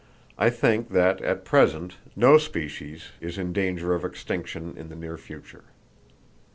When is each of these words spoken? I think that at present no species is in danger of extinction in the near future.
I 0.35 0.49
think 0.49 0.89
that 0.93 1.21
at 1.21 1.45
present 1.45 1.97
no 2.15 2.39
species 2.39 3.11
is 3.21 3.37
in 3.37 3.53
danger 3.53 3.93
of 3.93 4.03
extinction 4.03 4.73
in 4.75 4.89
the 4.89 4.95
near 4.95 5.15
future. 5.15 5.65